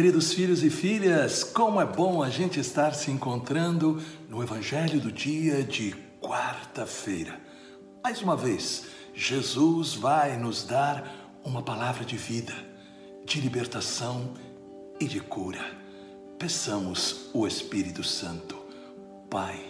[0.00, 5.12] queridos filhos e filhas, como é bom a gente estar se encontrando no Evangelho do
[5.12, 7.38] dia de quarta-feira.
[8.02, 12.54] Mais uma vez, Jesus vai nos dar uma palavra de vida,
[13.26, 14.32] de libertação
[14.98, 15.60] e de cura.
[16.38, 18.56] Peçamos o Espírito Santo.
[19.28, 19.62] Pai,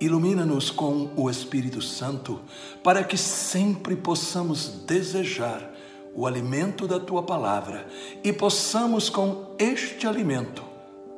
[0.00, 2.40] ilumina-nos com o Espírito Santo
[2.82, 5.74] para que sempre possamos desejar
[6.14, 7.86] o alimento da tua palavra
[8.22, 10.64] e possamos com este alimento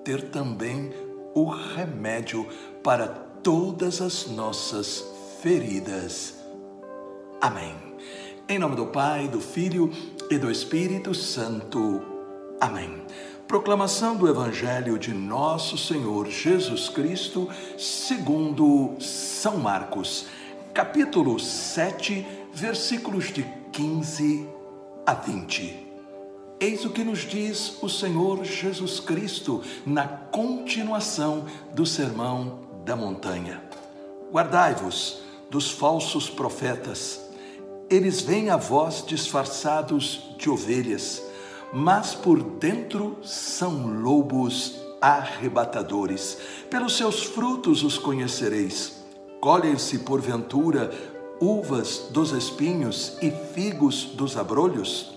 [0.04, 0.92] ter também
[1.34, 2.46] o remédio
[2.82, 5.04] para todas as nossas
[5.40, 6.34] feridas.
[7.40, 7.74] Amém.
[8.48, 9.92] Em nome do Pai, do Filho
[10.30, 12.02] e do Espírito Santo.
[12.60, 13.02] Amém.
[13.46, 17.48] Proclamação do Evangelho de Nosso Senhor Jesus Cristo,
[17.78, 20.26] segundo São Marcos,
[20.74, 24.59] capítulo 7, versículos de 15
[25.10, 25.88] a 20.
[26.60, 33.60] Eis o que nos diz o Senhor Jesus Cristo na continuação do Sermão da Montanha.
[34.30, 37.20] Guardai-vos dos falsos profetas.
[37.90, 41.20] Eles vêm a vós disfarçados de ovelhas,
[41.72, 46.38] mas por dentro são lobos arrebatadores.
[46.70, 49.02] Pelos seus frutos os conhecereis.
[49.40, 50.92] Colhem-se, porventura,
[51.40, 55.12] uvas dos espinhos e figos dos abrolhos?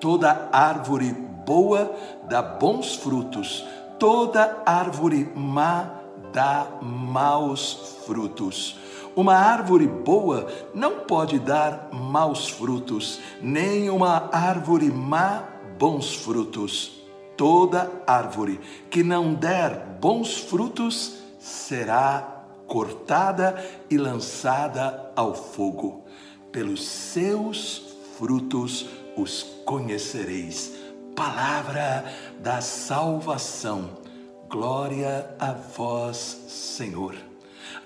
[0.00, 1.12] Toda árvore
[1.46, 1.94] boa
[2.28, 3.64] dá bons frutos,
[3.98, 6.00] toda árvore má
[6.32, 8.78] dá maus frutos.
[9.16, 15.44] Uma árvore boa não pode dar maus frutos, nem uma árvore má
[15.78, 16.92] bons frutos.
[17.36, 22.33] Toda árvore que não der bons frutos será
[22.66, 26.04] cortada e lançada ao fogo.
[26.50, 27.82] Pelos seus
[28.16, 30.72] frutos os conhecereis.
[31.14, 32.04] Palavra
[32.40, 33.90] da salvação.
[34.48, 36.16] Glória a vós,
[36.48, 37.14] Senhor.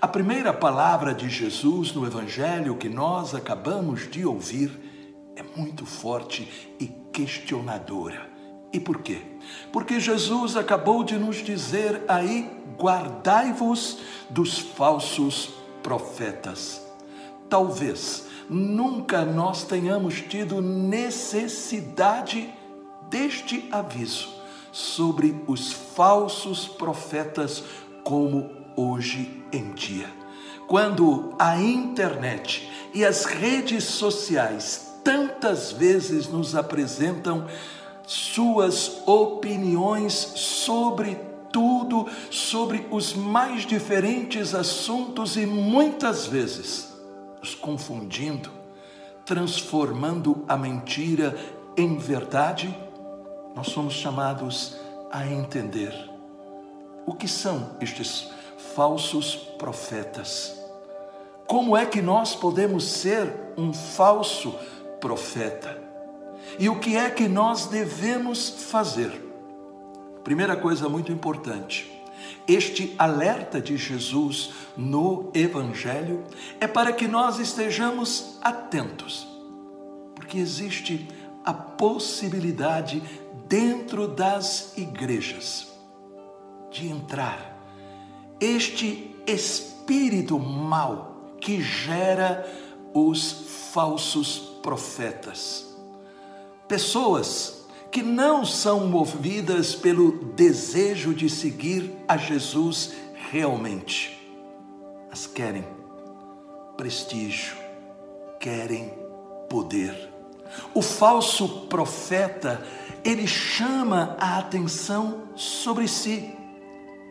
[0.00, 4.71] A primeira palavra de Jesus no Evangelho que nós acabamos de ouvir
[5.34, 8.38] é muito forte e questionadora.
[8.73, 9.23] E por quê?
[9.73, 13.99] Porque Jesus acabou de nos dizer aí: guardai-vos
[14.29, 15.51] dos falsos
[15.83, 16.83] profetas.
[17.49, 22.53] Talvez nunca nós tenhamos tido necessidade
[23.11, 24.28] deste aviso
[24.71, 27.65] sobre os falsos profetas
[28.05, 30.11] como hoje em dia.
[30.67, 37.47] Quando a internet e as redes sociais tantas vezes nos apresentam
[38.09, 41.15] suas opiniões sobre
[41.53, 46.91] tudo, sobre os mais diferentes assuntos e muitas vezes
[47.39, 48.51] nos confundindo,
[49.27, 51.37] transformando a mentira
[51.77, 52.75] em verdade,
[53.55, 54.79] nós somos chamados
[55.13, 55.93] a entender
[57.05, 58.31] o que são estes
[58.75, 60.59] falsos profetas.
[61.47, 64.55] Como é que nós podemos ser um falso
[64.99, 65.88] profeta?
[66.59, 69.10] E o que é que nós devemos fazer?
[70.22, 71.91] Primeira coisa muito importante.
[72.47, 76.25] Este alerta de Jesus no Evangelho
[76.60, 79.26] é para que nós estejamos atentos,
[80.14, 81.09] porque existe
[81.44, 83.03] a possibilidade
[83.48, 85.69] dentro das igrejas
[86.70, 87.56] de entrar
[88.41, 92.47] este espírito mal que gera
[92.92, 95.68] os falsos profetas
[96.69, 102.93] Pessoas que não são movidas pelo desejo de seguir a Jesus
[103.31, 104.19] realmente,
[105.09, 105.65] mas querem
[106.77, 107.57] prestígio,
[108.39, 108.93] querem
[109.49, 110.12] poder.
[110.75, 112.62] O falso profeta,
[113.05, 116.31] ele chama a atenção sobre si.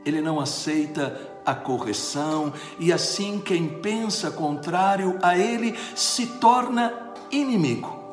[0.06, 8.07] Ele não aceita a correção e assim quem pensa contrário a ele se torna inimigo.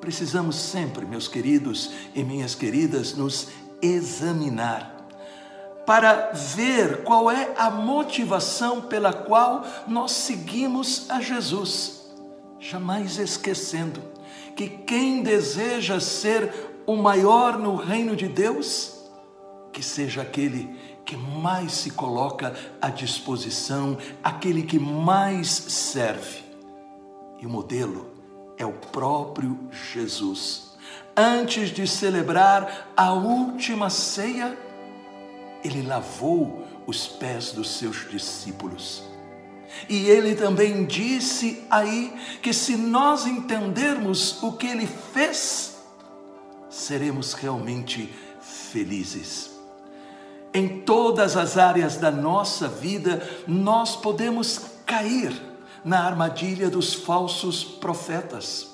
[0.00, 3.48] Precisamos sempre, meus queridos e minhas queridas, nos
[3.82, 4.96] examinar
[5.88, 12.02] para ver qual é a motivação pela qual nós seguimos a Jesus,
[12.60, 14.02] jamais esquecendo
[14.54, 16.52] que quem deseja ser
[16.86, 18.98] o maior no reino de Deus,
[19.72, 26.44] que seja aquele que mais se coloca à disposição, aquele que mais serve.
[27.40, 28.17] E o modelo
[28.58, 29.58] é o próprio
[29.92, 30.72] Jesus.
[31.16, 34.58] Antes de celebrar a última ceia,
[35.64, 39.02] ele lavou os pés dos seus discípulos.
[39.88, 42.12] E ele também disse aí
[42.42, 45.76] que se nós entendermos o que ele fez,
[46.70, 49.50] seremos realmente felizes.
[50.54, 55.32] Em todas as áreas da nossa vida, nós podemos cair
[55.88, 58.68] na armadilha dos falsos profetas.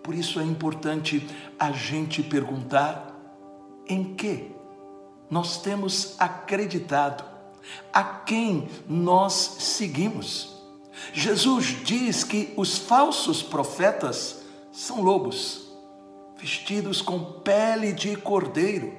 [0.00, 1.26] Por isso é importante
[1.58, 3.12] a gente perguntar
[3.84, 4.52] em que
[5.28, 7.24] nós temos acreditado,
[7.92, 10.56] a quem nós seguimos.
[11.12, 14.40] Jesus diz que os falsos profetas
[14.70, 15.68] são lobos,
[16.38, 18.94] vestidos com pele de cordeiro,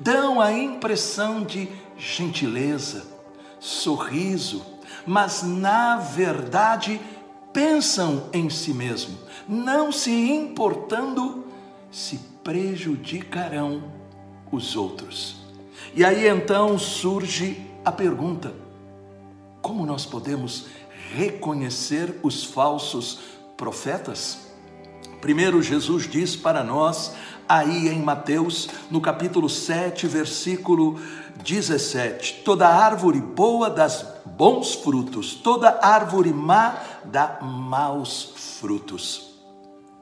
[0.00, 3.06] dão a impressão de gentileza,
[3.60, 4.75] sorriso,
[5.06, 7.00] mas na verdade
[7.52, 9.18] pensam em si mesmo,
[9.48, 11.44] não se importando
[11.90, 13.82] se prejudicarão
[14.52, 15.36] os outros.
[15.94, 18.54] E aí então surge a pergunta:
[19.62, 20.66] como nós podemos
[21.14, 23.20] reconhecer os falsos
[23.56, 24.46] profetas?
[25.20, 27.14] Primeiro, Jesus diz para nós,
[27.48, 31.00] aí em Mateus, no capítulo 7, versículo
[31.42, 33.88] 17: Toda árvore boa dá
[34.24, 39.34] bons frutos, toda árvore má dá maus frutos.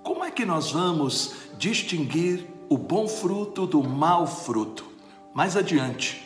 [0.02, 4.84] Como é que nós vamos distinguir o bom fruto do mau fruto?
[5.34, 6.22] Mais adiante,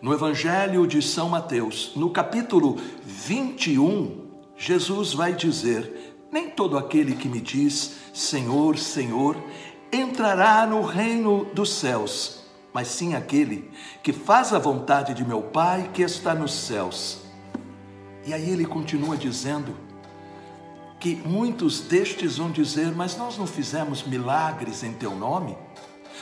[0.00, 4.26] no Evangelho de São Mateus, no capítulo 21,
[4.56, 9.36] Jesus vai dizer: Nem todo aquele que me diz Senhor, Senhor,
[9.92, 12.40] entrará no reino dos céus,
[12.72, 13.70] mas sim aquele
[14.02, 17.18] que faz a vontade de meu Pai que está nos céus.
[18.26, 19.76] E aí ele continua dizendo
[20.98, 25.56] que muitos destes vão dizer: Mas nós não fizemos milagres em teu nome?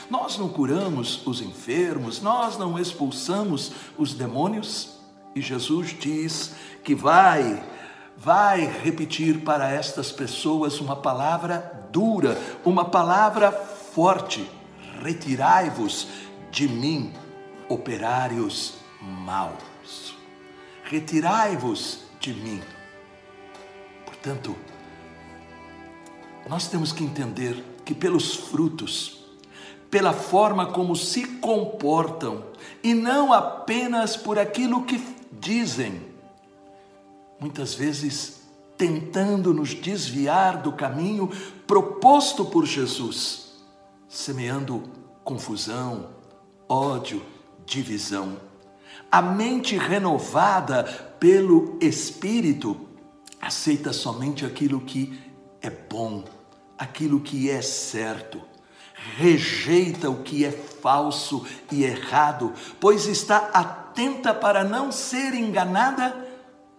[0.09, 4.99] Nós não curamos os enfermos, nós não expulsamos os demônios.
[5.35, 6.53] E Jesus diz
[6.83, 7.63] que vai,
[8.15, 14.45] vai repetir para estas pessoas uma palavra dura, uma palavra forte:
[15.01, 16.09] retirai-vos
[16.51, 17.13] de mim,
[17.69, 20.13] operários maus.
[20.83, 22.61] Retirai-vos de mim.
[24.05, 24.53] Portanto,
[26.49, 29.23] nós temos que entender que pelos frutos
[29.89, 32.43] pela forma como se comportam
[32.83, 35.01] e não apenas por aquilo que
[35.31, 36.01] dizem.
[37.39, 38.44] Muitas vezes
[38.77, 41.29] tentando nos desviar do caminho
[41.65, 43.53] proposto por Jesus,
[44.07, 44.83] semeando
[45.23, 46.09] confusão,
[46.67, 47.21] ódio,
[47.65, 48.37] divisão.
[49.11, 50.83] A mente renovada
[51.19, 52.87] pelo Espírito
[53.41, 55.19] aceita somente aquilo que
[55.61, 56.23] é bom,
[56.77, 58.41] aquilo que é certo
[59.17, 66.15] rejeita o que é falso e errado, pois está atenta para não ser enganada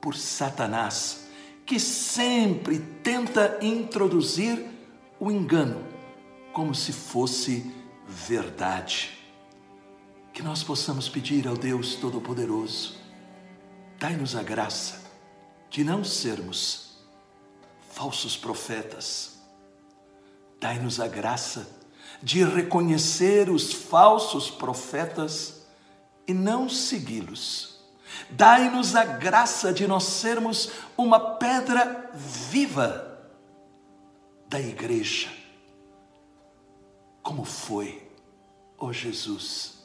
[0.01, 1.26] por Satanás,
[1.67, 4.65] que sempre tenta introduzir
[5.19, 5.85] o engano
[6.53, 7.75] como se fosse
[8.07, 9.19] verdade.
[10.33, 12.97] Que nós possamos pedir ao Deus Todo-Poderoso,
[13.99, 15.03] dai-nos a graça
[15.69, 16.99] de não sermos
[17.91, 19.39] falsos profetas,
[20.61, 21.69] dai-nos a graça
[22.23, 25.67] de reconhecer os falsos profetas
[26.27, 27.76] e não segui-los.
[28.31, 33.19] Dai-nos a graça de nós sermos uma pedra viva
[34.49, 35.29] da igreja.
[37.23, 38.09] Como foi,
[38.79, 39.83] ó oh Jesus,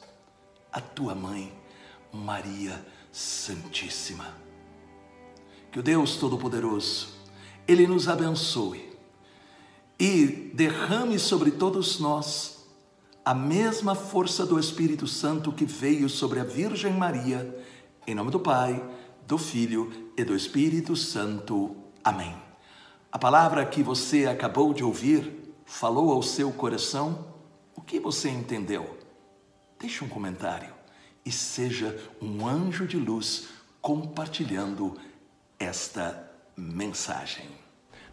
[0.72, 1.52] a tua mãe,
[2.12, 4.36] Maria Santíssima.
[5.70, 7.08] Que o Deus Todo-Poderoso,
[7.66, 8.92] Ele nos abençoe
[9.98, 12.66] e derrame sobre todos nós
[13.24, 17.56] a mesma força do Espírito Santo que veio sobre a Virgem Maria,
[18.06, 18.82] em nome do Pai,
[19.26, 21.76] do Filho e do Espírito Santo.
[22.02, 22.36] Amém.
[23.10, 27.26] A palavra que você acabou de ouvir falou ao seu coração?
[27.76, 28.98] O que você entendeu?
[29.78, 30.72] Deixe um comentário
[31.24, 33.48] e seja um anjo de luz
[33.80, 34.98] compartilhando
[35.58, 37.61] esta mensagem.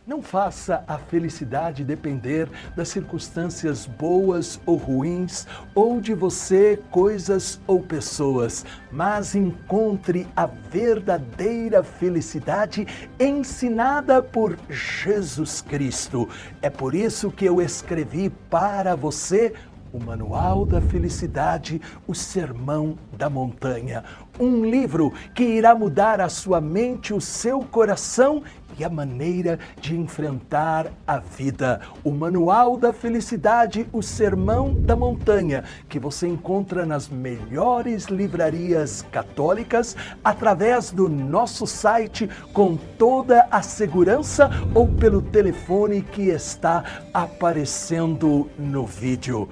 [0.09, 7.79] Não faça a felicidade depender das circunstâncias boas ou ruins, ou de você, coisas ou
[7.79, 12.87] pessoas, mas encontre a verdadeira felicidade
[13.19, 16.27] ensinada por Jesus Cristo.
[16.59, 19.53] É por isso que eu escrevi para você
[19.91, 24.03] o Manual da Felicidade, o Sermão da Montanha.
[24.39, 28.43] Um livro que irá mudar a sua mente, o seu coração
[28.79, 31.81] e a maneira de enfrentar a vida.
[32.03, 39.95] O Manual da Felicidade, o Sermão da Montanha, que você encontra nas melhores livrarias católicas,
[40.23, 46.83] através do nosso site, com toda a segurança ou pelo telefone que está
[47.13, 49.49] aparecendo no vídeo.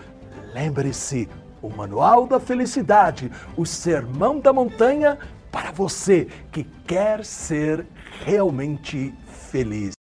[0.53, 1.27] Lembre-se,
[1.61, 5.17] o Manual da Felicidade, o Sermão da Montanha
[5.51, 7.85] para você que quer ser
[8.25, 9.13] realmente
[9.51, 9.96] feliz.